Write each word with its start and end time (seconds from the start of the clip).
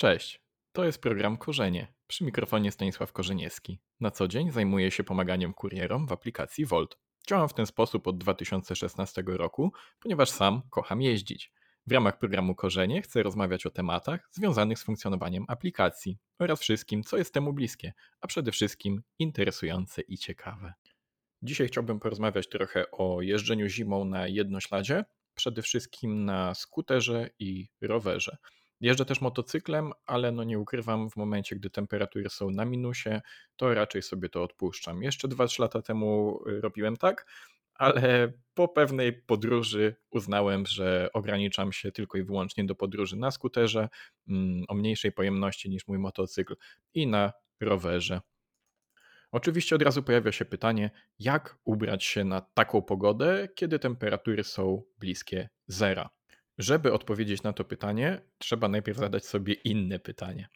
Cześć, 0.00 0.42
to 0.72 0.84
jest 0.84 1.00
program 1.00 1.36
Korzenie. 1.36 1.94
Przy 2.06 2.24
mikrofonie 2.24 2.72
Stanisław 2.72 3.12
Korzeniewski. 3.12 3.80
Na 4.00 4.10
co 4.10 4.28
dzień 4.28 4.50
zajmuję 4.50 4.90
się 4.90 5.04
pomaganiem 5.04 5.54
kurierom 5.54 6.06
w 6.06 6.12
aplikacji 6.12 6.66
Volt. 6.66 6.98
Działam 7.28 7.48
w 7.48 7.54
ten 7.54 7.66
sposób 7.66 8.06
od 8.06 8.18
2016 8.18 9.22
roku, 9.26 9.72
ponieważ 10.02 10.30
sam 10.30 10.62
kocham 10.70 11.02
jeździć. 11.02 11.52
W 11.86 11.92
ramach 11.92 12.18
programu 12.18 12.54
Korzenie 12.54 13.02
chcę 13.02 13.22
rozmawiać 13.22 13.66
o 13.66 13.70
tematach 13.70 14.28
związanych 14.32 14.78
z 14.78 14.82
funkcjonowaniem 14.82 15.44
aplikacji 15.48 16.18
oraz 16.38 16.60
wszystkim, 16.60 17.02
co 17.02 17.16
jest 17.16 17.34
temu 17.34 17.52
bliskie, 17.52 17.92
a 18.20 18.26
przede 18.26 18.52
wszystkim 18.52 19.02
interesujące 19.18 20.02
i 20.02 20.18
ciekawe. 20.18 20.72
Dzisiaj 21.42 21.68
chciałbym 21.68 22.00
porozmawiać 22.00 22.48
trochę 22.48 22.90
o 22.90 23.22
jeżdżeniu 23.22 23.68
zimą 23.68 24.04
na 24.04 24.28
jednośladzie, 24.28 25.04
przede 25.34 25.62
wszystkim 25.62 26.24
na 26.24 26.54
skuterze 26.54 27.30
i 27.38 27.68
rowerze. 27.80 28.36
Jeżdżę 28.80 29.04
też 29.04 29.20
motocyklem, 29.20 29.92
ale 30.06 30.32
no 30.32 30.44
nie 30.44 30.58
ukrywam, 30.58 31.10
w 31.10 31.16
momencie, 31.16 31.56
gdy 31.56 31.70
temperatury 31.70 32.30
są 32.30 32.50
na 32.50 32.64
minusie, 32.64 33.20
to 33.56 33.74
raczej 33.74 34.02
sobie 34.02 34.28
to 34.28 34.42
odpuszczam. 34.42 35.02
Jeszcze 35.02 35.28
2-3 35.28 35.60
lata 35.60 35.82
temu 35.82 36.40
y, 36.48 36.60
robiłem 36.60 36.96
tak, 36.96 37.26
ale 37.74 38.32
po 38.54 38.68
pewnej 38.68 39.12
podróży 39.12 39.96
uznałem, 40.10 40.66
że 40.66 41.10
ograniczam 41.12 41.72
się 41.72 41.92
tylko 41.92 42.18
i 42.18 42.22
wyłącznie 42.22 42.64
do 42.64 42.74
podróży 42.74 43.16
na 43.16 43.30
skuterze 43.30 43.88
mm, 44.28 44.64
o 44.68 44.74
mniejszej 44.74 45.12
pojemności 45.12 45.70
niż 45.70 45.86
mój 45.88 45.98
motocykl 45.98 46.56
i 46.94 47.06
na 47.06 47.32
rowerze. 47.60 48.20
Oczywiście 49.32 49.76
od 49.76 49.82
razu 49.82 50.02
pojawia 50.02 50.32
się 50.32 50.44
pytanie, 50.44 50.90
jak 51.18 51.58
ubrać 51.64 52.04
się 52.04 52.24
na 52.24 52.40
taką 52.40 52.82
pogodę, 52.82 53.48
kiedy 53.54 53.78
temperatury 53.78 54.44
są 54.44 54.82
bliskie 54.98 55.48
zera. 55.66 56.10
Żeby 56.60 56.92
odpowiedzieć 56.92 57.42
na 57.42 57.52
to 57.52 57.64
pytanie, 57.64 58.20
trzeba 58.38 58.68
najpierw 58.68 58.98
zadać 58.98 59.26
sobie 59.26 59.54
inne 59.54 59.98
pytanie. 59.98 60.48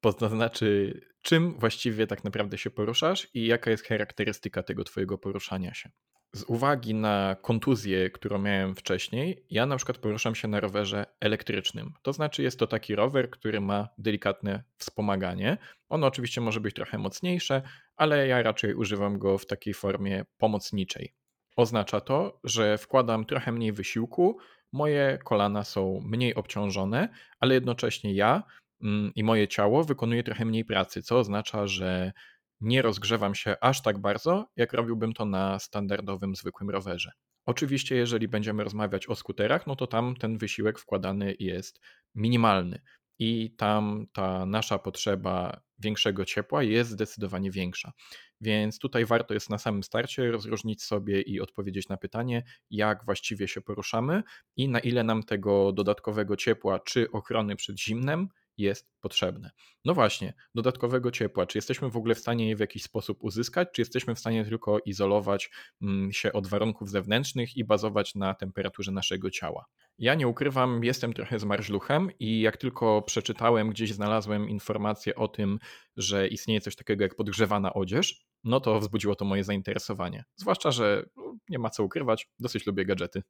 To 0.00 0.28
znaczy, 0.28 1.00
czym 1.22 1.58
właściwie 1.58 2.06
tak 2.06 2.24
naprawdę 2.24 2.58
się 2.58 2.70
poruszasz 2.70 3.28
i 3.34 3.46
jaka 3.46 3.70
jest 3.70 3.84
charakterystyka 3.84 4.62
tego 4.62 4.84
Twojego 4.84 5.18
poruszania 5.18 5.74
się. 5.74 5.90
Z 6.32 6.42
uwagi 6.42 6.94
na 6.94 7.36
kontuzję, 7.42 8.10
którą 8.10 8.38
miałem 8.38 8.74
wcześniej, 8.74 9.46
ja 9.50 9.66
na 9.66 9.76
przykład 9.76 9.98
poruszam 9.98 10.34
się 10.34 10.48
na 10.48 10.60
rowerze 10.60 11.06
elektrycznym. 11.20 11.92
To 12.02 12.12
znaczy, 12.12 12.42
jest 12.42 12.58
to 12.58 12.66
taki 12.66 12.94
rower, 12.94 13.30
który 13.30 13.60
ma 13.60 13.88
delikatne 13.98 14.62
wspomaganie. 14.78 15.58
Ono 15.88 16.06
oczywiście 16.06 16.40
może 16.40 16.60
być 16.60 16.74
trochę 16.74 16.98
mocniejsze, 16.98 17.62
ale 17.96 18.26
ja 18.26 18.42
raczej 18.42 18.74
używam 18.74 19.18
go 19.18 19.38
w 19.38 19.46
takiej 19.46 19.74
formie 19.74 20.24
pomocniczej. 20.38 21.14
Oznacza 21.56 22.00
to, 22.00 22.40
że 22.44 22.78
wkładam 22.78 23.24
trochę 23.24 23.52
mniej 23.52 23.72
wysiłku, 23.72 24.38
moje 24.72 25.18
kolana 25.24 25.64
są 25.64 26.00
mniej 26.04 26.34
obciążone, 26.34 27.08
ale 27.40 27.54
jednocześnie 27.54 28.14
ja 28.14 28.42
mm, 28.82 29.12
i 29.14 29.24
moje 29.24 29.48
ciało 29.48 29.84
wykonuje 29.84 30.22
trochę 30.22 30.44
mniej 30.44 30.64
pracy, 30.64 31.02
co 31.02 31.18
oznacza, 31.18 31.66
że 31.66 32.12
nie 32.60 32.82
rozgrzewam 32.82 33.34
się 33.34 33.56
aż 33.60 33.82
tak 33.82 33.98
bardzo, 33.98 34.46
jak 34.56 34.72
robiłbym 34.72 35.12
to 35.12 35.24
na 35.24 35.58
standardowym, 35.58 36.36
zwykłym 36.36 36.70
rowerze. 36.70 37.12
Oczywiście, 37.46 37.96
jeżeli 37.96 38.28
będziemy 38.28 38.64
rozmawiać 38.64 39.06
o 39.06 39.14
skuterach, 39.14 39.66
no 39.66 39.76
to 39.76 39.86
tam 39.86 40.16
ten 40.16 40.38
wysiłek 40.38 40.78
wkładany 40.78 41.34
jest 41.38 41.80
minimalny 42.14 42.80
i 43.18 43.54
tam 43.56 44.06
ta 44.12 44.46
nasza 44.46 44.78
potrzeba 44.78 45.60
większego 45.78 46.24
ciepła 46.24 46.62
jest 46.62 46.90
zdecydowanie 46.90 47.50
większa. 47.50 47.92
Więc 48.40 48.78
tutaj 48.78 49.04
warto 49.04 49.34
jest 49.34 49.50
na 49.50 49.58
samym 49.58 49.82
starcie 49.82 50.30
rozróżnić 50.30 50.82
sobie 50.82 51.20
i 51.20 51.40
odpowiedzieć 51.40 51.88
na 51.88 51.96
pytanie, 51.96 52.42
jak 52.70 53.04
właściwie 53.04 53.48
się 53.48 53.60
poruszamy 53.60 54.22
i 54.56 54.68
na 54.68 54.80
ile 54.80 55.04
nam 55.04 55.22
tego 55.22 55.72
dodatkowego 55.72 56.36
ciepła 56.36 56.78
czy 56.78 57.10
ochrony 57.10 57.56
przed 57.56 57.80
zimnem 57.80 58.28
jest 58.58 58.90
potrzebne. 59.00 59.50
No 59.84 59.94
właśnie, 59.94 60.34
dodatkowego 60.54 61.10
ciepła. 61.10 61.46
Czy 61.46 61.58
jesteśmy 61.58 61.90
w 61.90 61.96
ogóle 61.96 62.14
w 62.14 62.18
stanie 62.18 62.48
je 62.48 62.56
w 62.56 62.60
jakiś 62.60 62.82
sposób 62.82 63.18
uzyskać, 63.24 63.68
czy 63.72 63.80
jesteśmy 63.80 64.14
w 64.14 64.18
stanie 64.18 64.44
tylko 64.44 64.78
izolować 64.78 65.50
mm, 65.82 66.12
się 66.12 66.32
od 66.32 66.46
warunków 66.46 66.90
zewnętrznych 66.90 67.56
i 67.56 67.64
bazować 67.64 68.14
na 68.14 68.34
temperaturze 68.34 68.92
naszego 68.92 69.30
ciała? 69.30 69.64
Ja 69.98 70.14
nie 70.14 70.28
ukrywam, 70.28 70.84
jestem 70.84 71.12
trochę 71.12 71.38
zmarzluchem 71.38 72.10
i 72.18 72.40
jak 72.40 72.56
tylko 72.56 73.02
przeczytałem, 73.02 73.70
gdzieś 73.70 73.92
znalazłem 73.92 74.48
informację 74.48 75.14
o 75.14 75.28
tym, 75.28 75.58
że 75.96 76.28
istnieje 76.28 76.60
coś 76.60 76.76
takiego 76.76 77.04
jak 77.04 77.14
podgrzewana 77.14 77.74
odzież, 77.74 78.26
no 78.44 78.60
to 78.60 78.80
wzbudziło 78.80 79.14
to 79.14 79.24
moje 79.24 79.44
zainteresowanie. 79.44 80.24
Zwłaszcza, 80.36 80.70
że 80.70 81.04
no, 81.16 81.36
nie 81.48 81.58
ma 81.58 81.70
co 81.70 81.84
ukrywać, 81.84 82.28
dosyć 82.38 82.66
lubię 82.66 82.84
gadżety. 82.84 83.22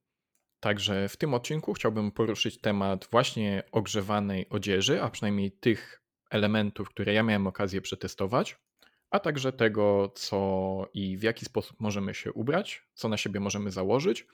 Także 0.60 1.08
w 1.08 1.16
tym 1.16 1.34
odcinku 1.34 1.74
chciałbym 1.74 2.10
poruszyć 2.10 2.60
temat 2.60 3.08
właśnie 3.10 3.62
ogrzewanej 3.72 4.48
odzieży, 4.48 5.02
a 5.02 5.10
przynajmniej 5.10 5.52
tych 5.52 6.02
elementów, 6.30 6.88
które 6.88 7.12
ja 7.12 7.22
miałem 7.22 7.46
okazję 7.46 7.80
przetestować, 7.80 8.56
a 9.10 9.20
także 9.20 9.52
tego, 9.52 10.12
co 10.14 10.88
i 10.94 11.16
w 11.16 11.22
jaki 11.22 11.44
sposób 11.44 11.80
możemy 11.80 12.14
się 12.14 12.32
ubrać, 12.32 12.82
co 12.94 13.08
na 13.08 13.16
siebie 13.16 13.40
możemy 13.40 13.70
założyć, 13.70 14.26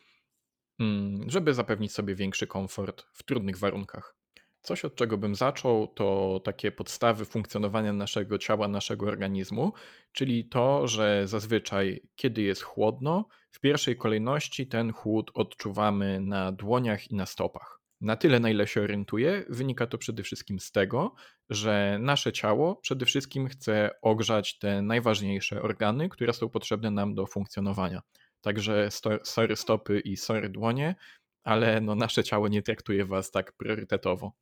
mm, 0.80 1.30
żeby 1.30 1.54
zapewnić 1.54 1.92
sobie 1.92 2.14
większy 2.14 2.46
komfort 2.46 3.06
w 3.12 3.22
trudnych 3.22 3.58
warunkach. 3.58 4.23
Coś, 4.64 4.84
od 4.84 4.94
czego 4.94 5.19
bym 5.19 5.34
zaczął, 5.34 5.86
to 5.86 6.41
takie 6.44 6.72
podstawy 6.72 7.25
funkcjonowania 7.25 7.92
naszego 7.92 8.38
ciała, 8.38 8.69
naszego 8.69 9.06
organizmu, 9.06 9.72
czyli 10.12 10.48
to, 10.48 10.88
że 10.88 11.28
zazwyczaj, 11.28 12.02
kiedy 12.16 12.42
jest 12.42 12.62
chłodno, 12.62 13.28
w 13.50 13.60
pierwszej 13.60 13.97
kolejności 13.97 14.66
ten 14.66 14.92
chłód 14.92 15.30
odczuwamy 15.34 16.20
na 16.20 16.52
dłoniach 16.52 17.10
i 17.10 17.14
na 17.14 17.26
stopach. 17.26 17.80
Na 18.00 18.16
tyle, 18.16 18.41
na 18.41 18.50
ile 18.50 18.66
się 18.66 18.82
orientuję, 18.82 19.44
wynika 19.48 19.86
to 19.86 19.98
przede 19.98 20.22
wszystkim 20.22 20.60
z 20.60 20.72
tego, 20.72 21.14
że 21.50 21.98
nasze 22.00 22.32
ciało 22.32 22.76
przede 22.76 23.06
wszystkim 23.06 23.48
chce 23.48 23.91
ogrzać 24.02 24.58
te 24.58 24.82
najważniejsze 24.82 25.62
organy, 25.62 26.08
które 26.08 26.32
są 26.32 26.48
potrzebne 26.48 26.91
nam 26.91 27.14
do 27.14 27.26
funkcjonowania. 27.26 28.02
Także 28.41 28.88
sorry 29.25 29.56
stopy 29.56 30.00
i 30.00 30.16
sorry 30.16 30.48
dłonie, 30.48 30.94
ale 31.42 31.81
no 31.81 31.94
nasze 31.94 32.25
ciało 32.25 32.48
nie 32.48 32.62
traktuje 32.62 33.06
was 33.06 33.31
tak 33.31 33.52
priorytetowo 33.52 34.32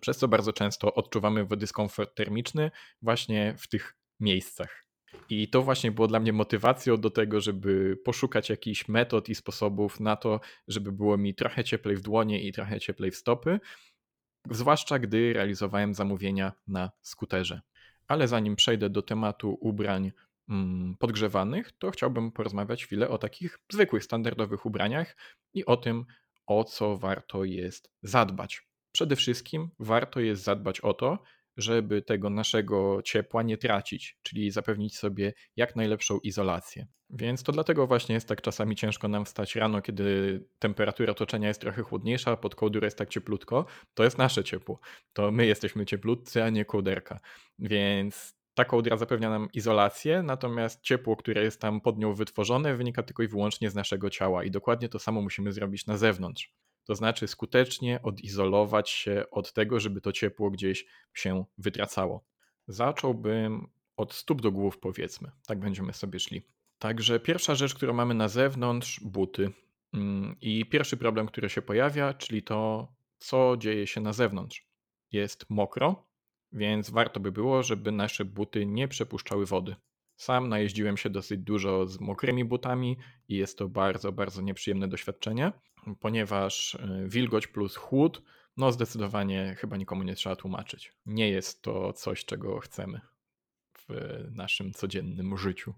przez 0.00 0.18
co 0.18 0.28
bardzo 0.28 0.52
często 0.52 0.94
odczuwamy 0.94 1.46
dyskomfort 1.46 2.14
termiczny 2.14 2.70
właśnie 3.02 3.54
w 3.58 3.68
tych 3.68 3.96
miejscach. 4.20 4.88
I 5.30 5.48
to 5.48 5.62
właśnie 5.62 5.92
było 5.92 6.06
dla 6.06 6.20
mnie 6.20 6.32
motywacją 6.32 6.96
do 6.96 7.10
tego, 7.10 7.40
żeby 7.40 7.96
poszukać 8.04 8.50
jakichś 8.50 8.88
metod 8.88 9.28
i 9.28 9.34
sposobów 9.34 10.00
na 10.00 10.16
to, 10.16 10.40
żeby 10.68 10.92
było 10.92 11.16
mi 11.16 11.34
trochę 11.34 11.64
cieplej 11.64 11.96
w 11.96 12.00
dłonie 12.00 12.42
i 12.42 12.52
trochę 12.52 12.80
cieplej 12.80 13.10
w 13.10 13.16
stopy, 13.16 13.60
zwłaszcza 14.50 14.98
gdy 14.98 15.32
realizowałem 15.32 15.94
zamówienia 15.94 16.52
na 16.66 16.90
skuterze. 17.02 17.60
Ale 18.06 18.28
zanim 18.28 18.56
przejdę 18.56 18.90
do 18.90 19.02
tematu 19.02 19.58
ubrań 19.60 20.12
mm, 20.48 20.96
podgrzewanych, 20.98 21.72
to 21.72 21.90
chciałbym 21.90 22.32
porozmawiać 22.32 22.84
chwilę 22.84 23.08
o 23.08 23.18
takich 23.18 23.58
zwykłych, 23.72 24.04
standardowych 24.04 24.66
ubraniach 24.66 25.16
i 25.54 25.64
o 25.64 25.76
tym, 25.76 26.04
o 26.46 26.64
co 26.64 26.96
warto 26.96 27.44
jest 27.44 27.90
zadbać. 28.02 28.67
Przede 28.98 29.16
wszystkim 29.16 29.70
warto 29.78 30.20
jest 30.20 30.42
zadbać 30.42 30.80
o 30.80 30.94
to, 30.94 31.18
żeby 31.56 32.02
tego 32.02 32.30
naszego 32.30 33.02
ciepła 33.02 33.42
nie 33.42 33.58
tracić, 33.58 34.18
czyli 34.22 34.50
zapewnić 34.50 34.96
sobie 34.96 35.32
jak 35.56 35.76
najlepszą 35.76 36.18
izolację. 36.18 36.86
Więc 37.10 37.42
to 37.42 37.52
dlatego 37.52 37.86
właśnie 37.86 38.14
jest 38.14 38.28
tak 38.28 38.42
czasami 38.42 38.76
ciężko 38.76 39.08
nam 39.08 39.24
wstać 39.24 39.56
rano, 39.56 39.82
kiedy 39.82 40.44
temperatura 40.58 41.10
otoczenia 41.10 41.48
jest 41.48 41.60
trochę 41.60 41.82
chłodniejsza, 41.82 42.36
pod 42.36 42.54
kołdrą 42.54 42.84
jest 42.84 42.98
tak 42.98 43.08
cieplutko. 43.08 43.66
To 43.94 44.04
jest 44.04 44.18
nasze 44.18 44.44
ciepło. 44.44 44.80
To 45.12 45.30
my 45.30 45.46
jesteśmy 45.46 45.86
cieplutcy, 45.86 46.42
a 46.42 46.50
nie 46.50 46.64
kołderka. 46.64 47.20
Więc 47.58 48.34
ta 48.54 48.64
kołdra 48.64 48.96
zapewnia 48.96 49.30
nam 49.30 49.48
izolację, 49.52 50.22
natomiast 50.22 50.82
ciepło, 50.82 51.16
które 51.16 51.42
jest 51.42 51.60
tam 51.60 51.80
pod 51.80 51.98
nią 51.98 52.14
wytworzone, 52.14 52.76
wynika 52.76 53.02
tylko 53.02 53.22
i 53.22 53.28
wyłącznie 53.28 53.70
z 53.70 53.74
naszego 53.74 54.10
ciała 54.10 54.44
i 54.44 54.50
dokładnie 54.50 54.88
to 54.88 54.98
samo 54.98 55.22
musimy 55.22 55.52
zrobić 55.52 55.86
na 55.86 55.96
zewnątrz 55.96 56.52
to 56.88 56.94
znaczy 56.94 57.26
skutecznie 57.26 58.02
odizolować 58.02 58.90
się 58.90 59.24
od 59.30 59.52
tego, 59.52 59.80
żeby 59.80 60.00
to 60.00 60.12
ciepło 60.12 60.50
gdzieś 60.50 60.86
się 61.14 61.44
wytracało. 61.58 62.24
Zacząłbym 62.68 63.68
od 63.96 64.12
stóp 64.12 64.42
do 64.42 64.52
głów, 64.52 64.78
powiedzmy. 64.78 65.30
Tak 65.46 65.58
będziemy 65.58 65.92
sobie 65.92 66.20
szli. 66.20 66.42
Także 66.78 67.20
pierwsza 67.20 67.54
rzecz, 67.54 67.74
którą 67.74 67.92
mamy 67.92 68.14
na 68.14 68.28
zewnątrz, 68.28 69.00
buty. 69.00 69.50
Mm, 69.94 70.36
I 70.40 70.66
pierwszy 70.66 70.96
problem, 70.96 71.26
który 71.26 71.50
się 71.50 71.62
pojawia, 71.62 72.14
czyli 72.14 72.42
to, 72.42 72.88
co 73.18 73.56
dzieje 73.58 73.86
się 73.86 74.00
na 74.00 74.12
zewnątrz. 74.12 74.66
Jest 75.12 75.50
mokro, 75.50 76.06
więc 76.52 76.90
warto 76.90 77.20
by 77.20 77.32
było, 77.32 77.62
żeby 77.62 77.92
nasze 77.92 78.24
buty 78.24 78.66
nie 78.66 78.88
przepuszczały 78.88 79.46
wody. 79.46 79.76
Sam 80.18 80.48
najeździłem 80.48 80.96
się 80.96 81.10
dosyć 81.10 81.40
dużo 81.40 81.86
z 81.86 82.00
mokrymi 82.00 82.44
butami 82.44 82.96
i 83.28 83.36
jest 83.36 83.58
to 83.58 83.68
bardzo, 83.68 84.12
bardzo 84.12 84.42
nieprzyjemne 84.42 84.88
doświadczenie 84.88 85.52
ponieważ 86.00 86.74
e, 86.74 87.08
wilgoć 87.08 87.46
plus 87.46 87.76
chłód, 87.76 88.22
no 88.56 88.72
zdecydowanie 88.72 89.56
chyba 89.58 89.76
nikomu 89.76 90.02
nie 90.02 90.14
trzeba 90.14 90.36
tłumaczyć. 90.36 90.92
Nie 91.06 91.30
jest 91.30 91.62
to 91.62 91.92
coś, 91.92 92.24
czego 92.24 92.58
chcemy 92.60 93.00
w 93.78 93.88
naszym 94.30 94.72
codziennym 94.72 95.38
życiu. 95.38 95.74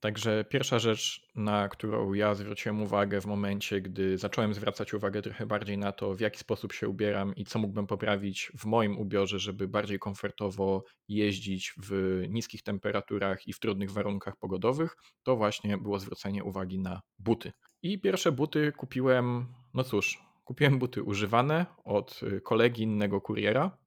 Także 0.00 0.44
pierwsza 0.44 0.78
rzecz, 0.78 1.28
na 1.34 1.68
którą 1.68 2.12
ja 2.12 2.34
zwróciłem 2.34 2.82
uwagę 2.82 3.20
w 3.20 3.26
momencie, 3.26 3.80
gdy 3.80 4.18
zacząłem 4.18 4.54
zwracać 4.54 4.94
uwagę 4.94 5.22
trochę 5.22 5.46
bardziej 5.46 5.78
na 5.78 5.92
to, 5.92 6.14
w 6.14 6.20
jaki 6.20 6.38
sposób 6.38 6.72
się 6.72 6.88
ubieram 6.88 7.34
i 7.34 7.44
co 7.44 7.58
mógłbym 7.58 7.86
poprawić 7.86 8.52
w 8.58 8.64
moim 8.64 8.98
ubiorze, 8.98 9.38
żeby 9.38 9.68
bardziej 9.68 9.98
komfortowo 9.98 10.84
jeździć 11.08 11.74
w 11.82 12.22
niskich 12.28 12.62
temperaturach 12.62 13.46
i 13.46 13.52
w 13.52 13.58
trudnych 13.58 13.90
warunkach 13.90 14.36
pogodowych, 14.36 14.96
to 15.22 15.36
właśnie 15.36 15.78
było 15.78 15.98
zwrócenie 15.98 16.44
uwagi 16.44 16.78
na 16.78 17.00
buty. 17.18 17.52
I 17.82 18.00
pierwsze 18.00 18.32
buty 18.32 18.72
kupiłem, 18.72 19.46
no 19.74 19.84
cóż, 19.84 20.18
kupiłem 20.44 20.78
buty 20.78 21.02
używane 21.02 21.66
od 21.84 22.20
kolegi 22.44 22.82
innego 22.82 23.20
kuriera. 23.20 23.78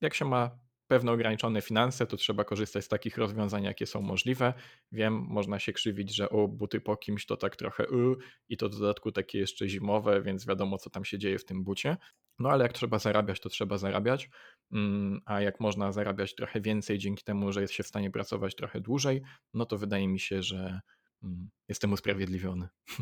Jak 0.00 0.14
się 0.14 0.24
ma 0.24 0.67
pewne 0.88 1.12
ograniczone 1.12 1.62
finanse, 1.62 2.06
to 2.06 2.16
trzeba 2.16 2.44
korzystać 2.44 2.84
z 2.84 2.88
takich 2.88 3.18
rozwiązań, 3.18 3.64
jakie 3.64 3.86
są 3.86 4.02
możliwe. 4.02 4.54
Wiem, 4.92 5.14
można 5.14 5.58
się 5.58 5.72
krzywić, 5.72 6.16
że 6.16 6.30
o, 6.30 6.48
buty 6.48 6.80
po 6.80 6.96
kimś 6.96 7.26
to 7.26 7.36
tak 7.36 7.56
trochę 7.56 7.84
y, 7.84 8.16
i 8.48 8.56
to 8.56 8.68
w 8.68 8.72
dodatku 8.72 9.12
takie 9.12 9.38
jeszcze 9.38 9.68
zimowe, 9.68 10.22
więc 10.22 10.46
wiadomo, 10.46 10.78
co 10.78 10.90
tam 10.90 11.04
się 11.04 11.18
dzieje 11.18 11.38
w 11.38 11.44
tym 11.44 11.64
bucie. 11.64 11.96
No 12.38 12.48
ale 12.48 12.62
jak 12.62 12.72
trzeba 12.72 12.98
zarabiać, 12.98 13.40
to 13.40 13.48
trzeba 13.48 13.78
zarabiać, 13.78 14.30
mm, 14.72 15.20
a 15.24 15.40
jak 15.40 15.60
można 15.60 15.92
zarabiać 15.92 16.34
trochę 16.34 16.60
więcej 16.60 16.98
dzięki 16.98 17.24
temu, 17.24 17.52
że 17.52 17.60
jest 17.60 17.74
się 17.74 17.82
w 17.82 17.86
stanie 17.86 18.10
pracować 18.10 18.54
trochę 18.54 18.80
dłużej, 18.80 19.22
no 19.54 19.66
to 19.66 19.78
wydaje 19.78 20.08
mi 20.08 20.20
się, 20.20 20.42
że 20.42 20.80
mm, 21.22 21.50
jestem 21.68 21.92
usprawiedliwiony. 21.92 22.68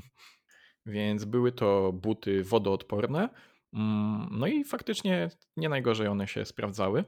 Więc 0.87 1.25
były 1.25 1.53
to 1.53 1.93
buty 1.93 2.45
wodoodporne, 2.45 3.29
mm, 3.73 4.29
no 4.31 4.47
i 4.47 4.65
faktycznie 4.65 5.29
nie 5.57 5.69
najgorzej 5.69 6.07
one 6.07 6.29
się 6.29 6.45
sprawdzały. 6.45 7.05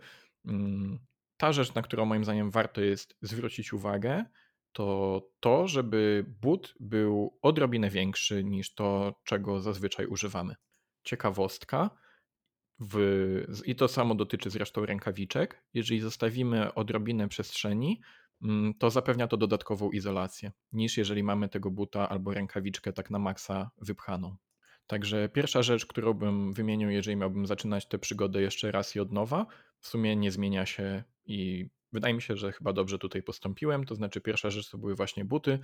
Mm, 0.48 0.98
ta 1.36 1.52
rzecz, 1.52 1.74
na 1.74 1.82
którą 1.82 2.04
moim 2.04 2.24
zdaniem 2.24 2.50
warto 2.50 2.80
jest 2.80 3.16
zwrócić 3.22 3.72
uwagę, 3.72 4.24
to 4.72 5.22
to, 5.40 5.68
żeby 5.68 6.24
but 6.42 6.74
był 6.80 7.38
odrobinę 7.42 7.90
większy 7.90 8.44
niż 8.44 8.74
to, 8.74 9.20
czego 9.24 9.60
zazwyczaj 9.60 10.06
używamy. 10.06 10.54
Ciekawostka, 11.04 11.90
w, 12.80 12.98
i 13.64 13.76
to 13.76 13.88
samo 13.88 14.14
dotyczy 14.14 14.50
zresztą 14.50 14.86
rękawiczek. 14.86 15.64
Jeżeli 15.74 16.00
zostawimy 16.00 16.74
odrobinę 16.74 17.28
przestrzeni, 17.28 18.00
mm, 18.42 18.74
to 18.74 18.90
zapewnia 18.90 19.28
to 19.28 19.36
dodatkową 19.36 19.90
izolację, 19.90 20.52
niż 20.72 20.96
jeżeli 20.96 21.22
mamy 21.22 21.48
tego 21.48 21.70
buta 21.70 22.08
albo 22.08 22.34
rękawiczkę 22.34 22.92
tak 22.92 23.10
na 23.10 23.18
maksa 23.18 23.70
wypchaną. 23.78 24.36
Także 24.88 25.28
pierwsza 25.28 25.62
rzecz, 25.62 25.86
którą 25.86 26.14
bym 26.14 26.52
wymienił, 26.52 26.90
jeżeli 26.90 27.16
miałbym 27.16 27.46
zaczynać 27.46 27.86
tę 27.86 27.98
przygodę 27.98 28.42
jeszcze 28.42 28.72
raz 28.72 28.96
i 28.96 29.00
od 29.00 29.12
nowa, 29.12 29.46
w 29.80 29.88
sumie 29.88 30.16
nie 30.16 30.30
zmienia 30.30 30.66
się 30.66 31.04
i 31.26 31.66
wydaje 31.92 32.14
mi 32.14 32.22
się, 32.22 32.36
że 32.36 32.52
chyba 32.52 32.72
dobrze 32.72 32.98
tutaj 32.98 33.22
postąpiłem. 33.22 33.84
To 33.84 33.94
znaczy, 33.94 34.20
pierwsza 34.20 34.50
rzecz 34.50 34.70
to 34.70 34.78
były 34.78 34.94
właśnie 34.94 35.24
buty, 35.24 35.58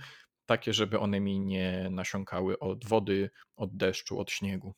takie, 0.45 0.73
żeby 0.73 0.99
one 0.99 1.19
mi 1.19 1.39
nie 1.39 1.87
nasiąkały 1.91 2.59
od 2.59 2.85
wody, 2.85 3.29
od 3.55 3.77
deszczu, 3.77 4.19
od 4.19 4.31
śniegu. 4.31 4.73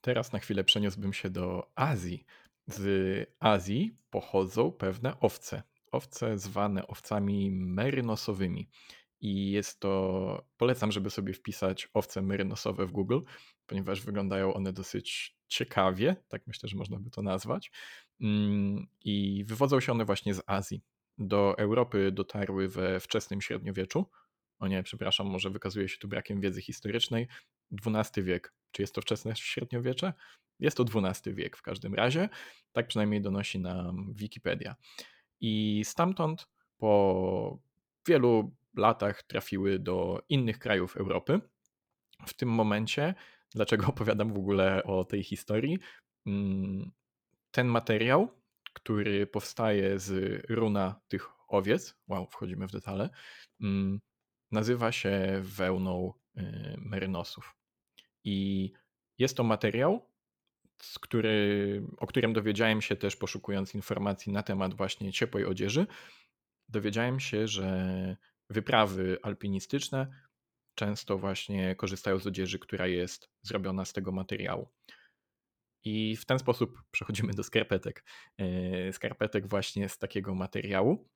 Teraz 0.00 0.32
na 0.32 0.38
chwilę 0.38 0.64
przeniosłbym 0.64 1.12
się 1.12 1.30
do 1.30 1.70
Azji. 1.74 2.24
Z 2.66 3.30
Azji 3.40 3.96
pochodzą 4.10 4.72
pewne 4.72 5.20
owce. 5.20 5.62
Owce 5.92 6.38
zwane 6.38 6.86
owcami 6.86 7.50
merynosowymi. 7.50 8.68
I 9.24 9.50
jest 9.50 9.80
to, 9.80 10.46
polecam, 10.56 10.92
żeby 10.92 11.10
sobie 11.10 11.32
wpisać 11.32 11.88
owce 11.94 12.22
merynosowe 12.22 12.86
w 12.86 12.92
Google, 12.92 13.20
ponieważ 13.66 14.00
wyglądają 14.00 14.54
one 14.54 14.72
dosyć 14.72 15.36
ciekawie, 15.48 16.16
tak 16.28 16.46
myślę, 16.46 16.68
że 16.68 16.76
można 16.76 16.98
by 16.98 17.10
to 17.10 17.22
nazwać. 17.22 17.70
Mm, 18.20 18.86
I 19.04 19.44
wywodzą 19.46 19.80
się 19.80 19.92
one 19.92 20.04
właśnie 20.04 20.34
z 20.34 20.42
Azji. 20.46 20.82
Do 21.18 21.58
Europy 21.58 22.12
dotarły 22.12 22.68
we 22.68 23.00
wczesnym 23.00 23.40
średniowieczu. 23.40 24.06
O 24.58 24.68
nie, 24.68 24.82
przepraszam, 24.82 25.26
może 25.26 25.50
wykazuje 25.50 25.88
się 25.88 25.98
tu 25.98 26.08
brakiem 26.08 26.40
wiedzy 26.40 26.62
historycznej. 26.62 27.28
XII 27.86 28.22
wiek. 28.22 28.52
Czy 28.70 28.82
jest 28.82 28.94
to 28.94 29.00
wczesne 29.00 29.36
średniowiecze? 29.36 30.12
Jest 30.60 30.76
to 30.76 30.84
XII 30.94 31.34
wiek 31.34 31.56
w 31.56 31.62
każdym 31.62 31.94
razie. 31.94 32.28
Tak 32.72 32.86
przynajmniej 32.86 33.22
donosi 33.22 33.58
nam 33.58 34.14
Wikipedia. 34.14 34.76
I 35.40 35.82
stamtąd 35.84 36.48
po 36.78 37.58
wielu 38.08 38.54
latach 38.76 39.22
trafiły 39.22 39.78
do 39.78 40.22
innych 40.28 40.58
krajów 40.58 40.96
Europy. 40.96 41.40
W 42.26 42.34
tym 42.34 42.48
momencie, 42.48 43.14
dlaczego 43.54 43.86
opowiadam 43.94 44.32
w 44.32 44.38
ogóle 44.38 44.84
o 44.84 45.04
tej 45.04 45.22
historii? 45.22 45.78
Mm, 46.26 46.92
ten 47.50 47.66
materiał, 47.66 48.28
który 48.72 49.26
powstaje 49.26 49.98
z 49.98 50.42
runa 50.50 51.00
tych 51.08 51.28
owiec, 51.48 51.96
wow, 52.08 52.26
wchodzimy 52.26 52.68
w 52.68 52.72
detale, 52.72 53.10
mm, 53.60 54.00
nazywa 54.50 54.92
się 54.92 55.40
wełną 55.42 56.12
y, 56.36 56.42
merynosów. 56.78 57.56
I 58.24 58.72
jest 59.18 59.36
to 59.36 59.44
materiał, 59.44 60.10
który, 61.00 61.82
o 61.96 62.06
którym 62.06 62.32
dowiedziałem 62.32 62.82
się 62.82 62.96
też 62.96 63.16
poszukując 63.16 63.74
informacji 63.74 64.32
na 64.32 64.42
temat 64.42 64.74
właśnie 64.74 65.12
ciepłej 65.12 65.44
odzieży. 65.44 65.86
Dowiedziałem 66.68 67.20
się, 67.20 67.48
że 67.48 68.16
wyprawy 68.54 69.18
alpinistyczne 69.22 70.06
często 70.74 71.18
właśnie 71.18 71.76
korzystają 71.76 72.18
z 72.18 72.26
odzieży, 72.26 72.58
która 72.58 72.86
jest 72.86 73.30
zrobiona 73.42 73.84
z 73.84 73.92
tego 73.92 74.12
materiału. 74.12 74.68
I 75.84 76.16
w 76.16 76.24
ten 76.24 76.38
sposób 76.38 76.78
przechodzimy 76.94 77.34
do 77.34 77.42
skarpetek. 77.42 78.04
E, 78.38 78.92
skarpetek 78.92 79.48
właśnie 79.48 79.88
z 79.88 79.98
takiego 79.98 80.34
materiału. 80.34 81.08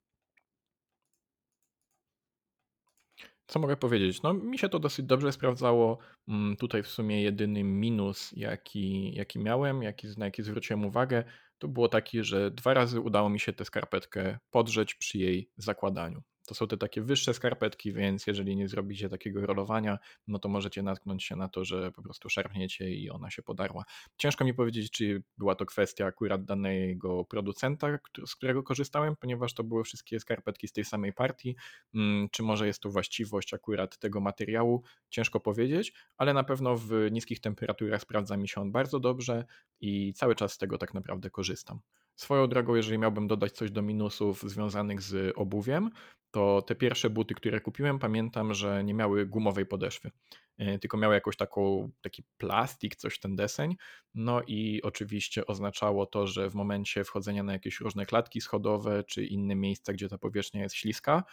Co 3.46 3.58
mogę 3.58 3.76
powiedzieć? 3.76 4.23
No, 4.23 4.35
mi 4.35 4.58
się 4.58 4.69
to 4.69 4.79
dosyć 4.79 5.06
dobrze 5.06 5.32
sprawdzało. 5.32 5.99
Mm, 6.29 6.56
tutaj 6.56 6.82
w 6.82 6.88
sumie 6.88 7.23
jedyny 7.23 7.64
minus, 7.64 8.32
jaki, 8.37 9.14
jaki 9.14 9.38
miałem, 9.38 9.82
jaki, 9.82 10.06
na 10.17 10.25
jaki 10.25 10.43
zwróciłem 10.43 10.85
uwagę, 10.85 11.25
to 11.58 11.69
było 11.69 11.88
taki, 11.88 12.25
że 12.25 12.50
dwa 12.50 12.75
razy 12.75 13.00
udało 13.00 13.29
mi 13.31 13.40
się 13.40 13.52
tę 13.52 13.64
skarpetkę 13.64 14.38
podrzeć 14.50 14.94
przy 14.94 15.19
jej 15.19 15.50
zakładaniu. 15.56 16.23
To 16.48 16.54
są 16.54 16.66
te 16.66 16.76
takie 16.76 17.02
wyższe 17.02 17.34
skarpetki, 17.34 17.92
więc 17.92 18.26
jeżeli 18.26 18.56
nie 18.56 18.68
zrobicie 18.68 19.08
takiego 19.08 19.46
rolowania, 19.46 19.98
no 20.28 20.38
to 20.38 20.48
możecie 20.48 20.82
natknąć 20.82 21.24
się 21.24 21.36
na 21.36 21.48
to, 21.48 21.64
że 21.64 21.92
po 21.92 22.02
prostu 22.02 22.28
szarpniecie 22.28 22.90
i 22.90 23.10
ona 23.10 23.30
się 23.30 23.42
podarła. 23.42 23.84
Ciężko 24.16 24.44
mi 24.44 24.54
powiedzieć, 24.54 24.90
czy 24.90 25.22
była 25.38 25.54
to 25.54 25.66
kwestia 25.66 26.06
akurat 26.06 26.44
danego 26.44 27.24
producenta, 27.24 27.98
z 28.26 28.34
którego 28.34 28.62
korzystałem, 28.62 29.16
ponieważ 29.16 29.54
to 29.54 29.64
były 29.64 29.84
wszystkie 29.84 30.20
skarpetki 30.20 30.68
z 30.68 30.72
tej 30.72 30.84
samej 30.84 31.12
partii, 31.12 31.56
mm, 31.94 32.28
czy 32.32 32.42
może 32.42 32.66
jest 32.66 32.82
to 32.82 32.90
właściwość 32.90 33.54
akurat 33.54 33.98
tego 33.98 34.20
materiału, 34.20 34.82
ciężko 35.10 35.40
powiedzieć, 35.40 35.92
ale 36.16 36.34
na 36.34 36.44
pewno 36.44 36.76
w 36.76 36.92
niskich 37.10 37.40
temperaturach 37.40 38.02
sprawdza 38.02 38.36
mi 38.36 38.48
się 38.48 38.60
on 38.60 38.72
bardzo 38.72 39.00
dobrze 39.00 39.44
i 39.80 40.12
cały 40.12 40.34
czas 40.34 40.52
z 40.52 40.58
tego 40.58 40.78
tak 40.78 40.94
naprawdę 40.94 41.30
korzystam. 41.30 41.80
Swoją 42.18 42.46
drogą, 42.46 42.74
jeżeli 42.74 42.98
miałbym 42.98 43.28
dodać 43.28 43.52
coś 43.52 43.70
do 43.70 43.82
minusów 43.82 44.42
związanych 44.42 45.02
z 45.02 45.32
obuwiem, 45.37 45.90
to 46.30 46.62
te 46.62 46.75
pierwsze 46.75 47.10
buty, 47.10 47.34
które 47.34 47.60
kupiłem, 47.60 47.98
pamiętam, 47.98 48.54
że 48.54 48.84
nie 48.84 48.94
miały 48.94 49.26
gumowej 49.26 49.66
podeszwy, 49.66 50.10
e, 50.58 50.78
tylko 50.78 50.96
miały 50.96 51.14
jakąś 51.14 51.37
taką, 51.37 51.90
taki 52.00 52.22
plastik, 52.38 52.96
coś 52.96 53.18
ten 53.20 53.37
deseń. 53.37 53.76
No 54.14 54.42
i 54.46 54.82
oczywiście 54.82 55.46
oznaczało 55.46 56.06
to, 56.06 56.26
że 56.26 56.50
w 56.50 56.54
momencie 56.54 57.04
wchodzenia 57.04 57.42
na 57.42 57.52
jakieś 57.52 57.80
różne 57.80 58.06
klatki 58.06 58.40
schodowe 58.40 59.04
czy 59.04 59.25
inne 59.25 59.54
miejsca, 59.54 59.92
gdzie 59.92 60.08
ta 60.08 60.18
powierzchnia 60.18 60.62
jest 60.62 60.75
śliska, 60.75 61.25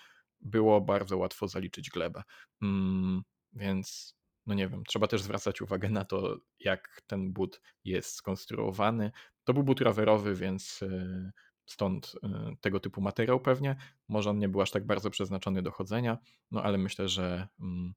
było 0.42 0.82
bardzo 0.82 1.18
łatwo 1.18 1.48
zaliczyć 1.48 1.89
glebę. 1.89 2.24
Mm, 2.62 3.22
więc 3.54 4.15
no 4.46 4.54
nie 4.54 4.68
wiem, 4.68 4.84
trzeba 4.88 5.08
też 5.08 5.22
zwracać 5.22 5.62
uwagę 5.62 5.89
na 5.89 6.06
to, 6.06 6.38
jak 6.60 7.01
ten 7.08 7.34
but 7.34 7.62
jest 7.84 8.10
skonstruowany. 8.10 9.12
To 9.46 9.54
był 9.54 9.64
but 9.64 9.82
rowerowy, 9.82 10.36
więc 10.36 10.84
e, 10.84 11.32
stąd 11.66 12.16
e, 12.24 12.56
tego 12.62 12.80
typu 12.80 13.02
materiał 13.02 13.40
pewnie. 13.40 13.75
Może 14.08 14.30
on 14.30 14.40
nie 14.40 14.50
był 14.50 14.62
aż 14.62 14.72
tak 14.72 14.86
bardzo 14.86 15.10
przeznaczony 15.10 15.62
do 15.62 15.72
chodzenia, 15.72 16.18
no 16.52 16.64
ale 16.64 16.78
myślę, 16.78 17.10
że 17.10 17.48
mm, 17.60 17.94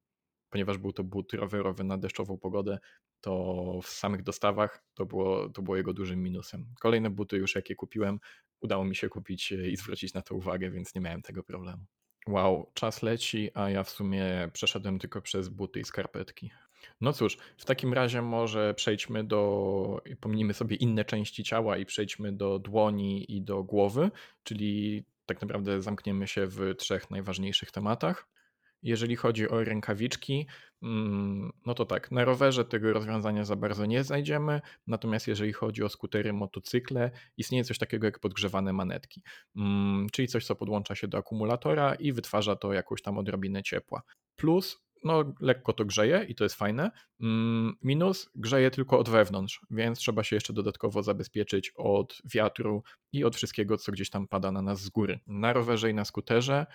ponieważ 0.50 0.78
był 0.78 0.92
to 0.92 1.04
but 1.04 1.32
rowerowy 1.32 1.84
na 1.84 1.98
deszczową 1.98 2.38
pogodę, 2.38 2.78
to 3.20 3.80
w 3.82 3.88
samych 3.88 4.22
dostawach 4.22 4.84
to 4.94 5.06
było, 5.06 5.48
to 5.48 5.62
było 5.62 5.76
jego 5.76 5.92
dużym 5.92 6.22
minusem. 6.22 6.66
Kolejne 6.80 7.10
buty 7.10 7.36
już 7.36 7.54
jakie 7.54 7.74
kupiłem, 7.74 8.20
udało 8.60 8.84
mi 8.84 8.96
się 8.96 9.08
kupić 9.08 9.52
e, 9.52 9.68
i 9.68 9.76
zwrócić 9.76 10.14
na 10.14 10.22
to 10.22 10.34
uwagę, 10.34 10.70
więc 10.70 10.94
nie 10.94 11.00
miałem 11.00 11.22
tego 11.22 11.42
problemu. 11.42 11.84
Wow, 12.26 12.70
czas 12.74 13.02
leci, 13.02 13.50
a 13.54 13.70
ja 13.70 13.82
w 13.82 13.90
sumie 13.90 14.50
przeszedłem 14.52 14.98
tylko 14.98 15.22
przez 15.22 15.48
buty 15.48 15.80
i 15.80 15.84
skarpetki. 15.84 16.50
No 17.00 17.12
cóż, 17.12 17.38
w 17.56 17.64
takim 17.64 17.92
razie 17.92 18.22
może 18.22 18.74
przejdźmy 18.74 19.24
do, 19.24 20.02
pomnijmy 20.20 20.54
sobie 20.54 20.76
inne 20.76 21.04
części 21.04 21.44
ciała 21.44 21.76
i 21.76 21.86
przejdźmy 21.86 22.32
do 22.32 22.58
dłoni 22.58 23.36
i 23.36 23.42
do 23.42 23.62
głowy, 23.62 24.10
czyli 24.42 25.04
tak 25.26 25.40
naprawdę 25.40 25.82
zamkniemy 25.82 26.26
się 26.26 26.46
w 26.46 26.74
trzech 26.78 27.10
najważniejszych 27.10 27.70
tematach. 27.70 28.28
Jeżeli 28.82 29.16
chodzi 29.16 29.48
o 29.48 29.64
rękawiczki, 29.64 30.46
mm, 30.82 31.50
no 31.66 31.74
to 31.74 31.84
tak, 31.84 32.10
na 32.10 32.24
rowerze 32.24 32.64
tego 32.64 32.92
rozwiązania 32.92 33.44
za 33.44 33.56
bardzo 33.56 33.86
nie 33.86 34.04
znajdziemy, 34.04 34.60
natomiast 34.86 35.28
jeżeli 35.28 35.52
chodzi 35.52 35.82
o 35.82 35.88
skutery, 35.88 36.32
motocykle, 36.32 37.10
istnieje 37.36 37.64
coś 37.64 37.78
takiego 37.78 38.06
jak 38.06 38.18
podgrzewane 38.18 38.72
manetki, 38.72 39.22
mm, 39.56 40.06
czyli 40.12 40.28
coś, 40.28 40.46
co 40.46 40.56
podłącza 40.56 40.94
się 40.94 41.08
do 41.08 41.18
akumulatora 41.18 41.94
i 41.94 42.12
wytwarza 42.12 42.56
to 42.56 42.72
jakąś 42.72 43.02
tam 43.02 43.18
odrobinę 43.18 43.62
ciepła. 43.62 44.02
Plus 44.36 44.80
no 45.04 45.34
lekko 45.40 45.72
to 45.72 45.84
grzeje 45.84 46.24
i 46.28 46.34
to 46.34 46.44
jest 46.44 46.56
fajne. 46.56 46.90
Mm, 47.20 47.74
minus 47.82 48.30
grzeje 48.34 48.70
tylko 48.70 48.98
od 48.98 49.08
wewnątrz, 49.08 49.60
więc 49.70 49.98
trzeba 49.98 50.24
się 50.24 50.36
jeszcze 50.36 50.52
dodatkowo 50.52 51.02
zabezpieczyć 51.02 51.72
od 51.76 52.18
wiatru 52.34 52.82
i 53.12 53.24
od 53.24 53.36
wszystkiego, 53.36 53.76
co 53.76 53.92
gdzieś 53.92 54.10
tam 54.10 54.28
pada 54.28 54.52
na 54.52 54.62
nas 54.62 54.80
z 54.80 54.88
góry. 54.88 55.20
Na 55.26 55.52
rowerze 55.52 55.90
i 55.90 55.94
na 55.94 56.04
skuterze 56.04 56.66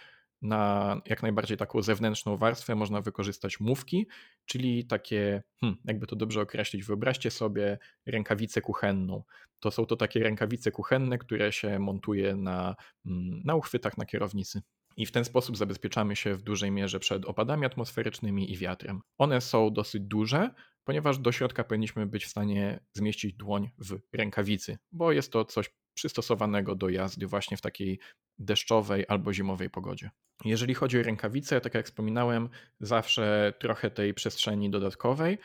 na 0.43 1.01
jak 1.05 1.23
najbardziej 1.23 1.57
taką 1.57 1.81
zewnętrzną 1.81 2.37
warstwę 2.37 2.75
można 2.75 3.01
wykorzystać 3.01 3.59
mówki, 3.59 4.07
czyli 4.45 4.85
takie, 4.85 5.43
hmm, 5.61 5.79
jakby 5.85 6.07
to 6.07 6.15
dobrze 6.15 6.41
określić, 6.41 6.83
wyobraźcie 6.83 7.31
sobie 7.31 7.77
rękawicę 8.05 8.61
kuchenną. 8.61 9.23
To 9.59 9.71
są 9.71 9.85
to 9.85 9.95
takie 9.95 10.19
rękawice 10.19 10.71
kuchenne, 10.71 11.17
które 11.17 11.51
się 11.51 11.79
montuje 11.79 12.35
na, 12.35 12.75
mm, 13.05 13.41
na 13.45 13.55
uchwytach 13.55 13.97
na 13.97 14.05
kierownicy 14.05 14.61
i 14.97 15.05
w 15.05 15.11
ten 15.11 15.25
sposób 15.25 15.57
zabezpieczamy 15.57 16.15
się 16.15 16.35
w 16.35 16.41
dużej 16.41 16.71
mierze 16.71 16.99
przed 16.99 17.25
opadami 17.25 17.65
atmosferycznymi 17.65 18.51
i 18.51 18.57
wiatrem. 18.57 19.01
One 19.17 19.41
są 19.41 19.73
dosyć 19.73 20.03
duże, 20.03 20.49
ponieważ 20.83 21.17
do 21.17 21.31
środka 21.31 21.63
powinniśmy 21.63 22.05
być 22.05 22.25
w 22.25 22.29
stanie 22.29 22.79
zmieścić 22.93 23.33
dłoń 23.33 23.69
w 23.77 23.99
rękawicy, 24.13 24.77
bo 24.91 25.11
jest 25.11 25.31
to 25.31 25.45
coś 25.45 25.69
przystosowanego 25.93 26.75
do 26.75 26.89
jazdy 26.89 27.27
właśnie 27.27 27.57
w 27.57 27.61
takiej 27.61 27.99
deszczowej 28.39 29.05
albo 29.07 29.33
zimowej 29.33 29.69
pogodzie. 29.69 30.09
Jeżeli 30.45 30.73
chodzi 30.73 30.99
o 30.99 31.03
rękawice, 31.03 31.61
tak 31.61 31.73
jak 31.73 31.85
wspominałem, 31.85 32.49
zawsze 32.79 33.53
trochę 33.59 33.91
tej 33.91 34.13
przestrzeni 34.13 34.69
dodatkowej, 34.69 35.37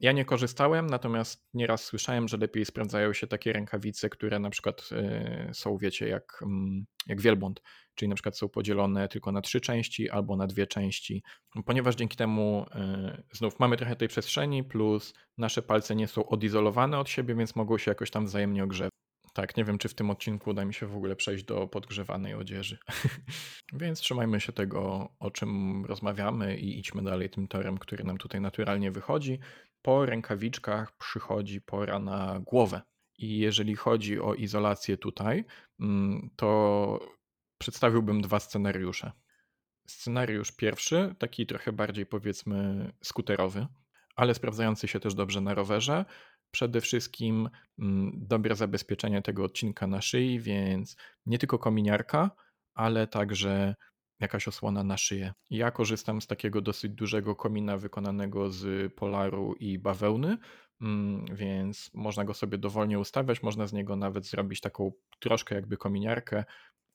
ja 0.00 0.12
nie 0.12 0.24
korzystałem, 0.24 0.86
natomiast 0.86 1.48
nieraz 1.54 1.84
słyszałem, 1.84 2.28
że 2.28 2.36
lepiej 2.36 2.64
sprawdzają 2.64 3.12
się 3.12 3.26
takie 3.26 3.52
rękawice, 3.52 4.08
które 4.08 4.38
na 4.38 4.50
przykład 4.50 4.88
y, 5.50 5.54
są, 5.54 5.78
wiecie, 5.78 6.08
jak, 6.08 6.40
mm, 6.42 6.86
jak 7.06 7.20
wielbłąd, 7.20 7.62
czyli 7.94 8.08
na 8.08 8.14
przykład 8.14 8.38
są 8.38 8.48
podzielone 8.48 9.08
tylko 9.08 9.32
na 9.32 9.40
trzy 9.40 9.60
części 9.60 10.10
albo 10.10 10.36
na 10.36 10.46
dwie 10.46 10.66
części, 10.66 11.22
ponieważ 11.66 11.96
dzięki 11.96 12.16
temu 12.16 12.66
y, 13.08 13.22
znów 13.32 13.60
mamy 13.60 13.76
trochę 13.76 13.96
tej 13.96 14.08
przestrzeni, 14.08 14.64
plus 14.64 15.14
nasze 15.38 15.62
palce 15.62 15.96
nie 15.96 16.08
są 16.08 16.26
odizolowane 16.26 16.98
od 16.98 17.08
siebie, 17.08 17.34
więc 17.34 17.56
mogą 17.56 17.78
się 17.78 17.90
jakoś 17.90 18.10
tam 18.10 18.26
wzajemnie 18.26 18.64
ogrzewać. 18.64 18.97
Tak, 19.38 19.56
nie 19.56 19.64
wiem, 19.64 19.78
czy 19.78 19.88
w 19.88 19.94
tym 19.94 20.10
odcinku 20.10 20.50
uda 20.50 20.64
mi 20.64 20.74
się 20.74 20.86
w 20.86 20.96
ogóle 20.96 21.16
przejść 21.16 21.44
do 21.44 21.66
podgrzewanej 21.66 22.34
odzieży. 22.34 22.78
Więc 23.72 24.00
trzymajmy 24.00 24.40
się 24.40 24.52
tego, 24.52 25.08
o 25.18 25.30
czym 25.30 25.84
rozmawiamy 25.84 26.56
i 26.56 26.78
idźmy 26.78 27.02
dalej 27.02 27.30
tym 27.30 27.48
torem, 27.48 27.78
który 27.78 28.04
nam 28.04 28.18
tutaj 28.18 28.40
naturalnie 28.40 28.90
wychodzi. 28.90 29.38
Po 29.82 30.06
rękawiczkach 30.06 30.96
przychodzi 30.96 31.60
pora 31.60 31.98
na 31.98 32.40
głowę. 32.40 32.82
I 33.18 33.38
jeżeli 33.38 33.76
chodzi 33.76 34.20
o 34.20 34.34
izolację 34.34 34.96
tutaj, 34.96 35.44
mm, 35.80 36.30
to 36.36 37.00
przedstawiłbym 37.58 38.22
dwa 38.22 38.40
scenariusze. 38.40 39.12
Scenariusz 39.86 40.52
pierwszy, 40.52 41.14
taki 41.18 41.46
trochę 41.46 41.72
bardziej 41.72 42.06
powiedzmy 42.06 42.92
skuterowy, 43.02 43.66
ale 44.16 44.34
sprawdzający 44.34 44.88
się 44.88 45.00
też 45.00 45.14
dobrze 45.14 45.40
na 45.40 45.54
rowerze, 45.54 46.04
przede 46.50 46.80
wszystkim 46.80 47.48
mm, 47.78 48.12
dobre 48.14 48.56
zabezpieczenie 48.56 49.22
tego 49.22 49.44
odcinka 49.44 49.86
na 49.86 50.02
szyi, 50.02 50.40
więc 50.40 50.96
nie 51.26 51.38
tylko 51.38 51.58
kominiarka, 51.58 52.30
ale 52.74 53.06
także 53.06 53.74
jakaś 54.20 54.48
osłona 54.48 54.84
na 54.84 54.96
szyję. 54.96 55.32
Ja 55.50 55.70
korzystam 55.70 56.20
z 56.20 56.26
takiego 56.26 56.60
dosyć 56.60 56.92
dużego 56.92 57.36
komina 57.36 57.76
wykonanego 57.76 58.50
z 58.50 58.94
polaru 58.94 59.54
i 59.54 59.78
bawełny, 59.78 60.38
mm, 60.80 61.24
więc 61.32 61.90
można 61.94 62.24
go 62.24 62.34
sobie 62.34 62.58
dowolnie 62.58 62.98
ustawiać, 62.98 63.42
można 63.42 63.66
z 63.66 63.72
niego 63.72 63.96
nawet 63.96 64.26
zrobić 64.26 64.60
taką 64.60 64.92
troszkę 65.20 65.54
jakby 65.54 65.76
kominiarkę 65.76 66.44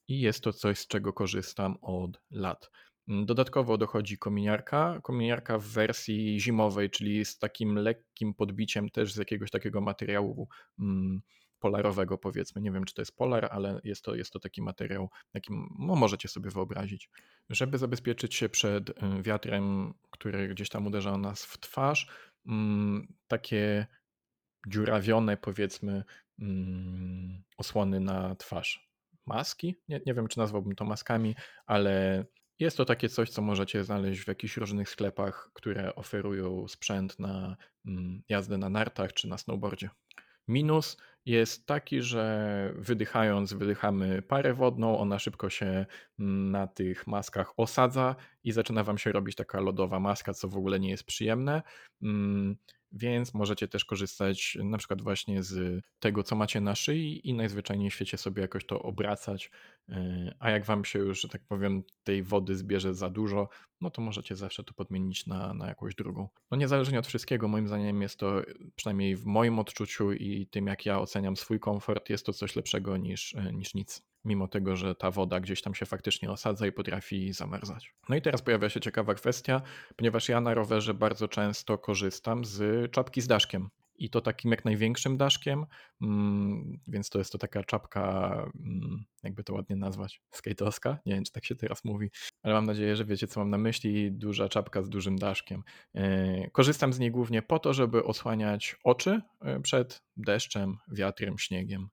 i 0.08 0.20
jest 0.20 0.44
to 0.44 0.52
coś, 0.52 0.78
z 0.78 0.86
czego 0.86 1.12
korzystam 1.12 1.76
od 1.82 2.20
lat. 2.30 2.70
Mm, 3.08 3.26
dodatkowo 3.26 3.78
dochodzi 3.78 4.18
kominiarka. 4.18 5.00
Kominiarka 5.02 5.58
w 5.58 5.64
wersji 5.64 6.40
zimowej, 6.40 6.90
czyli 6.90 7.24
z 7.24 7.38
takim 7.38 7.74
lekkim 7.74 8.34
podbiciem 8.34 8.88
też 8.88 9.12
z 9.12 9.16
jakiegoś 9.16 9.50
takiego 9.50 9.80
materiału 9.80 10.48
mm, 10.78 11.20
polarowego 11.58 12.18
powiedzmy. 12.18 12.62
Nie 12.62 12.72
wiem, 12.72 12.84
czy 12.84 12.94
to 12.94 13.02
jest 13.02 13.16
polar, 13.16 13.48
ale 13.50 13.80
jest 13.84 14.04
to, 14.04 14.14
jest 14.14 14.32
to 14.32 14.40
taki 14.40 14.62
materiał, 14.62 15.10
jakim 15.34 15.76
no, 15.78 15.94
możecie 15.94 16.28
sobie 16.28 16.50
wyobrazić. 16.50 17.10
Żeby 17.50 17.78
zabezpieczyć 17.78 18.34
się 18.34 18.48
przed 18.48 18.90
y, 18.90 18.92
wiatrem, 19.22 19.94
który 20.10 20.48
gdzieś 20.48 20.68
tam 20.68 20.86
uderza 20.86 21.18
nas 21.18 21.44
w 21.44 21.60
twarz, 21.60 22.10
mm, 22.46 23.14
takie 23.26 23.86
dziurawione 24.68 25.36
powiedzmy 25.36 26.04
osłony 27.56 28.00
na 28.00 28.34
twarz. 28.34 28.90
Maski? 29.26 29.76
Nie, 29.88 30.00
nie 30.06 30.14
wiem, 30.14 30.28
czy 30.28 30.38
nazwałbym 30.38 30.74
to 30.74 30.84
maskami, 30.84 31.34
ale 31.66 32.24
jest 32.58 32.76
to 32.76 32.84
takie 32.84 33.08
coś, 33.08 33.30
co 33.30 33.42
możecie 33.42 33.84
znaleźć 33.84 34.20
w 34.20 34.28
jakichś 34.28 34.56
różnych 34.56 34.88
sklepach, 34.88 35.50
które 35.54 35.94
oferują 35.94 36.68
sprzęt 36.68 37.18
na 37.18 37.56
mm, 37.86 38.22
jazdę 38.28 38.58
na 38.58 38.68
nartach 38.68 39.12
czy 39.12 39.28
na 39.28 39.38
snowboardzie. 39.38 39.90
Minus 40.48 40.96
jest 41.26 41.66
taki, 41.66 42.02
że 42.02 42.74
wydychając, 42.76 43.52
wydychamy 43.52 44.22
parę 44.22 44.54
wodną, 44.54 44.98
ona 44.98 45.18
szybko 45.18 45.50
się 45.50 45.86
mm, 46.18 46.50
na 46.50 46.66
tych 46.66 47.06
maskach 47.06 47.52
osadza 47.56 48.16
i 48.44 48.52
zaczyna 48.52 48.84
wam 48.84 48.98
się 48.98 49.12
robić 49.12 49.36
taka 49.36 49.60
lodowa 49.60 50.00
maska, 50.00 50.34
co 50.34 50.48
w 50.48 50.56
ogóle 50.56 50.80
nie 50.80 50.90
jest 50.90 51.04
przyjemne. 51.04 51.62
Więc 52.96 53.34
możecie 53.34 53.68
też 53.68 53.84
korzystać 53.84 54.58
na 54.64 54.78
przykład 54.78 55.02
właśnie 55.02 55.42
z 55.42 55.84
tego, 55.98 56.22
co 56.22 56.36
macie 56.36 56.60
na 56.60 56.74
szyi 56.74 57.28
i 57.28 57.34
najzwyczajniej 57.34 57.90
w 57.90 57.94
świecie 57.94 58.18
sobie 58.18 58.42
jakoś 58.42 58.66
to 58.66 58.82
obracać, 58.82 59.50
e, 59.88 60.34
a 60.38 60.50
jak 60.50 60.64
wam 60.64 60.84
się 60.84 60.98
już, 60.98 61.20
że 61.20 61.28
tak 61.28 61.42
powiem, 61.48 61.82
tej 62.04 62.22
wody 62.22 62.56
zbierze 62.56 62.94
za 62.94 63.10
dużo, 63.10 63.48
no 63.80 63.90
to 63.90 64.02
możecie 64.02 64.36
zawsze 64.36 64.64
to 64.64 64.74
podmienić 64.74 65.26
na, 65.26 65.54
na 65.54 65.68
jakąś 65.68 65.94
drugą. 65.94 66.28
No 66.50 66.56
niezależnie 66.56 66.98
od 66.98 67.06
wszystkiego, 67.06 67.48
moim 67.48 67.68
zdaniem 67.68 68.02
jest 68.02 68.18
to, 68.18 68.42
przynajmniej 68.76 69.16
w 69.16 69.24
moim 69.26 69.58
odczuciu 69.58 70.12
i 70.12 70.46
tym, 70.46 70.66
jak 70.66 70.86
ja 70.86 71.00
oceniam 71.00 71.36
swój 71.36 71.60
komfort, 71.60 72.10
jest 72.10 72.26
to 72.26 72.32
coś 72.32 72.56
lepszego 72.56 72.96
niż, 72.96 73.34
e, 73.34 73.52
niż 73.52 73.74
nic 73.74 74.02
mimo 74.24 74.48
tego, 74.48 74.76
że 74.76 74.94
ta 74.94 75.10
woda 75.10 75.40
gdzieś 75.40 75.62
tam 75.62 75.74
się 75.74 75.86
faktycznie 75.86 76.30
osadza 76.30 76.66
i 76.66 76.72
potrafi 76.72 77.32
zamarzać. 77.32 77.94
No 78.08 78.16
i 78.16 78.22
teraz 78.22 78.42
pojawia 78.42 78.68
się 78.68 78.80
ciekawa 78.80 79.14
kwestia, 79.14 79.62
ponieważ 79.96 80.28
ja 80.28 80.40
na 80.40 80.54
rowerze 80.54 80.94
bardzo 80.94 81.28
często 81.28 81.78
korzystam 81.78 82.44
z 82.44 82.90
czapki 82.92 83.20
z 83.20 83.26
daszkiem. 83.26 83.68
I 83.96 84.10
to 84.10 84.20
takim 84.20 84.50
jak 84.50 84.64
największym 84.64 85.16
daszkiem, 85.16 85.66
mm, 86.02 86.80
więc 86.88 87.10
to 87.10 87.18
jest 87.18 87.32
to 87.32 87.38
taka 87.38 87.64
czapka, 87.64 88.32
mm, 88.60 89.04
jakby 89.22 89.44
to 89.44 89.54
ładnie 89.54 89.76
nazwać, 89.76 90.22
skate'owska. 90.34 90.96
Nie 91.06 91.14
wiem, 91.14 91.24
czy 91.24 91.32
tak 91.32 91.44
się 91.44 91.54
teraz 91.54 91.84
mówi, 91.84 92.10
ale 92.42 92.54
mam 92.54 92.66
nadzieję, 92.66 92.96
że 92.96 93.04
wiecie, 93.04 93.26
co 93.26 93.40
mam 93.40 93.50
na 93.50 93.58
myśli. 93.58 94.12
Duża 94.12 94.48
czapka 94.48 94.82
z 94.82 94.88
dużym 94.88 95.18
daszkiem. 95.18 95.62
E, 95.94 96.50
korzystam 96.50 96.92
z 96.92 96.98
niej 96.98 97.10
głównie 97.10 97.42
po 97.42 97.58
to, 97.58 97.72
żeby 97.72 98.04
osłaniać 98.04 98.76
oczy 98.84 99.20
e, 99.40 99.60
przed 99.60 100.02
deszczem, 100.16 100.76
wiatrem, 100.92 101.38
śniegiem. 101.38 101.88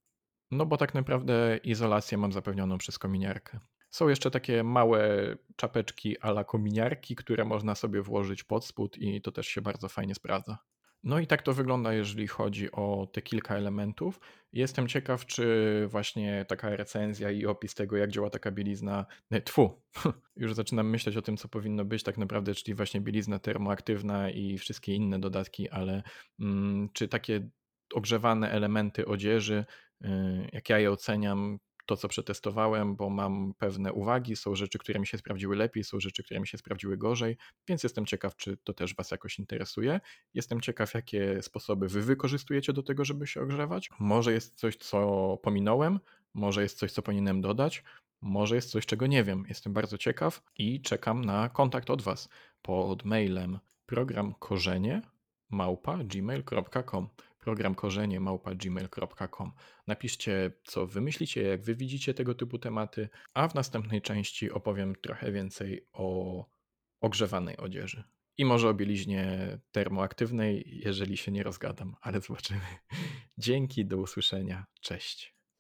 No 0.51 0.65
bo 0.65 0.77
tak 0.77 0.93
naprawdę 0.93 1.59
izolację 1.63 2.17
mam 2.17 2.31
zapewnioną 2.31 2.77
przez 2.77 2.99
kominiarkę. 2.99 3.59
Są 3.89 4.07
jeszcze 4.07 4.31
takie 4.31 4.63
małe 4.63 5.35
czapeczki 5.55 6.19
ala 6.19 6.43
kominiarki, 6.43 7.15
które 7.15 7.45
można 7.45 7.75
sobie 7.75 8.01
włożyć 8.01 8.43
pod 8.43 8.65
spód 8.65 8.97
i 8.97 9.21
to 9.21 9.31
też 9.31 9.47
się 9.47 9.61
bardzo 9.61 9.89
fajnie 9.89 10.15
sprawdza. 10.15 10.57
No 11.03 11.19
i 11.19 11.27
tak 11.27 11.41
to 11.41 11.53
wygląda, 11.53 11.93
jeżeli 11.93 12.27
chodzi 12.27 12.71
o 12.71 13.07
te 13.13 13.21
kilka 13.21 13.55
elementów. 13.55 14.19
Jestem 14.53 14.87
ciekaw, 14.87 15.25
czy 15.25 15.87
właśnie 15.87 16.45
taka 16.47 16.75
recenzja 16.75 17.31
i 17.31 17.45
opis 17.45 17.75
tego, 17.75 17.97
jak 17.97 18.11
działa 18.11 18.29
taka 18.29 18.51
bielizna. 18.51 19.05
Tfu, 19.45 19.81
już 20.35 20.53
zaczynam 20.53 20.89
myśleć 20.89 21.17
o 21.17 21.21
tym, 21.21 21.37
co 21.37 21.47
powinno 21.47 21.85
być 21.85 22.03
tak 22.03 22.17
naprawdę, 22.17 22.55
czyli 22.55 22.75
właśnie 22.75 23.01
bielizna 23.01 23.39
termoaktywna 23.39 24.29
i 24.29 24.57
wszystkie 24.57 24.95
inne 24.95 25.19
dodatki, 25.19 25.69
ale 25.69 26.03
mm, 26.39 26.89
czy 26.93 27.07
takie 27.07 27.49
ogrzewane 27.93 28.51
elementy 28.51 29.05
odzieży 29.05 29.65
jak 30.53 30.69
ja 30.69 30.79
je 30.79 30.91
oceniam, 30.91 31.59
to 31.85 31.97
co 31.97 32.07
przetestowałem, 32.07 32.95
bo 32.95 33.09
mam 33.09 33.53
pewne 33.57 33.93
uwagi, 33.93 34.35
są 34.35 34.55
rzeczy, 34.55 34.79
które 34.79 34.99
mi 34.99 35.07
się 35.07 35.17
sprawdziły 35.17 35.55
lepiej, 35.55 35.83
są 35.83 35.99
rzeczy, 35.99 36.23
które 36.23 36.39
mi 36.39 36.47
się 36.47 36.57
sprawdziły 36.57 36.97
gorzej, 36.97 37.37
więc 37.67 37.83
jestem 37.83 38.05
ciekaw, 38.05 38.35
czy 38.35 38.57
to 38.57 38.73
też 38.73 38.95
Was 38.95 39.11
jakoś 39.11 39.39
interesuje. 39.39 39.99
Jestem 40.33 40.61
ciekaw, 40.61 40.93
jakie 40.93 41.41
sposoby 41.41 41.87
Wy 41.87 42.01
wykorzystujecie 42.01 42.73
do 42.73 42.83
tego, 42.83 43.05
żeby 43.05 43.27
się 43.27 43.41
ogrzewać. 43.41 43.89
Może 43.99 44.33
jest 44.33 44.55
coś, 44.55 44.75
co 44.75 45.37
pominąłem, 45.43 45.99
może 46.33 46.61
jest 46.63 46.77
coś, 46.77 46.91
co 46.91 47.01
powinienem 47.01 47.41
dodać, 47.41 47.83
może 48.21 48.55
jest 48.55 48.71
coś, 48.71 48.85
czego 48.85 49.07
nie 49.07 49.23
wiem. 49.23 49.45
Jestem 49.49 49.73
bardzo 49.73 49.97
ciekaw 49.97 50.43
i 50.57 50.81
czekam 50.81 51.25
na 51.25 51.49
kontakt 51.49 51.89
od 51.89 52.01
Was 52.01 52.29
pod 52.61 53.05
mailem 53.05 53.59
program 53.85 54.33
korzenie 54.33 55.01
małpa 55.49 55.97
gmail.com 56.03 57.07
program 57.41 57.75
korzenie 57.75 58.19
małpa.gmail.com. 58.19 59.51
Napiszcie, 59.87 60.51
co 60.63 60.87
wymyślicie, 60.87 61.41
jak 61.41 61.61
wy 61.61 61.75
widzicie 61.75 62.13
tego 62.13 62.35
typu 62.35 62.59
tematy, 62.59 63.09
a 63.33 63.47
w 63.47 63.55
następnej 63.55 64.01
części 64.01 64.51
opowiem 64.51 64.95
trochę 64.95 65.31
więcej 65.31 65.87
o 65.93 66.45
ogrzewanej 67.01 67.57
odzieży. 67.57 68.03
I 68.37 68.45
może 68.45 68.69
o 68.69 68.73
bieliźnie 68.73 69.57
termoaktywnej, 69.71 70.79
jeżeli 70.85 71.17
się 71.17 71.31
nie 71.31 71.43
rozgadam, 71.43 71.95
ale 72.01 72.21
zobaczymy. 72.21 72.61
Dzięki, 73.37 73.85
do 73.85 73.97
usłyszenia. 73.97 74.65
Cześć. 74.81 75.40